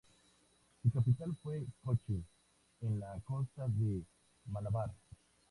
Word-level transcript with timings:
Su 0.81 0.89
capital 0.89 1.35
fue 1.43 1.63
Cochin, 1.85 2.25
en 2.81 2.99
la 2.99 3.19
costa 3.23 3.67
de 3.67 4.01
Malabar. 4.47 4.89